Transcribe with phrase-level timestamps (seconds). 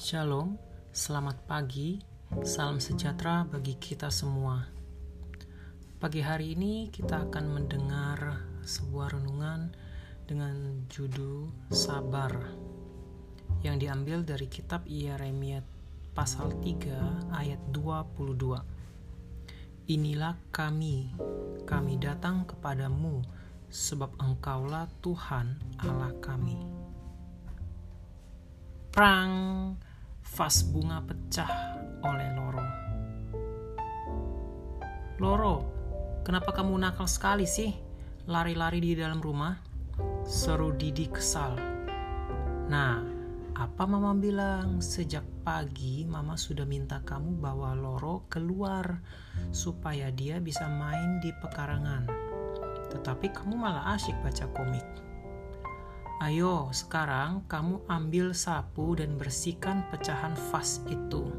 [0.00, 0.56] Shalom,
[0.96, 2.00] selamat pagi,
[2.40, 4.64] salam sejahtera bagi kita semua.
[6.00, 9.76] Pagi hari ini kita akan mendengar sebuah renungan
[10.24, 12.32] dengan judul Sabar
[13.60, 15.60] yang diambil dari kitab Yeremia
[16.16, 18.56] pasal 3 ayat 22.
[19.84, 21.12] Inilah kami,
[21.68, 23.20] kami datang kepadamu
[23.68, 26.88] sebab engkaulah Tuhan Allah kami.
[28.90, 29.59] Prang
[30.40, 31.52] vas bunga pecah
[32.00, 32.64] oleh Loro.
[35.20, 35.56] Loro,
[36.24, 37.76] kenapa kamu nakal sekali sih?
[38.24, 39.52] Lari-lari di dalam rumah?
[40.24, 41.60] Seru Didi kesal.
[42.72, 43.04] Nah,
[43.52, 44.80] apa mama bilang?
[44.80, 48.96] Sejak pagi mama sudah minta kamu bawa Loro keluar
[49.52, 52.08] supaya dia bisa main di pekarangan.
[52.88, 55.09] Tetapi kamu malah asyik baca komik.
[56.20, 61.32] Ayo, sekarang kamu ambil sapu dan bersihkan pecahan vas itu.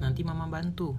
[0.00, 0.96] Nanti mama bantu.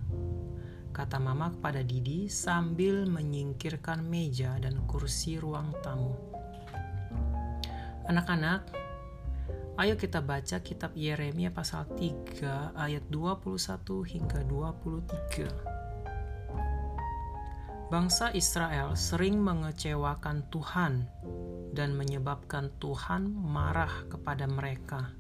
[0.93, 6.13] Kata mama kepada Didi sambil menyingkirkan meja dan kursi ruang tamu.
[8.05, 8.69] Anak-anak,
[9.81, 15.86] ayo kita baca kitab Yeremia pasal 3 ayat 21 hingga 23.
[17.87, 21.07] Bangsa Israel sering mengecewakan Tuhan
[21.71, 25.15] dan menyebabkan Tuhan marah kepada mereka.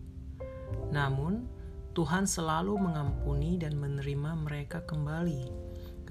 [0.91, 1.47] Namun,
[1.95, 5.47] Tuhan selalu mengampuni dan menerima mereka kembali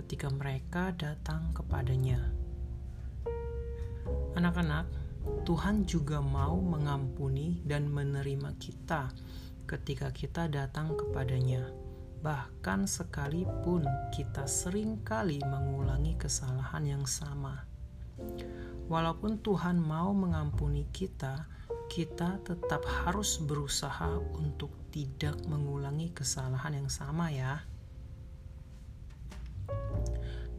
[0.00, 2.24] ketika mereka datang kepadanya.
[4.40, 4.88] Anak-anak,
[5.44, 9.12] Tuhan juga mau mengampuni dan menerima kita
[9.68, 11.85] ketika kita datang kepadanya
[12.24, 17.66] bahkan sekalipun kita sering kali mengulangi kesalahan yang sama.
[18.86, 21.50] Walaupun Tuhan mau mengampuni kita,
[21.90, 27.62] kita tetap harus berusaha untuk tidak mengulangi kesalahan yang sama, ya.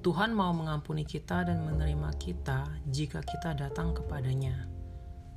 [0.04, 4.70] Tuhan mau mengampuni kita dan menerima kita jika kita datang kepadanya,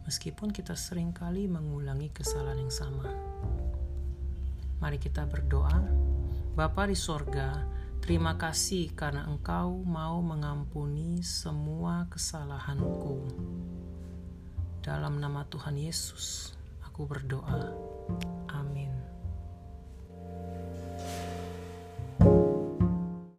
[0.07, 3.11] meskipun kita sering kali mengulangi kesalahan yang sama.
[4.91, 5.87] Mari kita berdoa.
[6.59, 7.63] Bapa di sorga,
[8.03, 13.23] terima kasih karena Engkau mau mengampuni semua kesalahanku.
[14.83, 17.71] Dalam nama Tuhan Yesus, aku berdoa.
[18.51, 18.90] Amin.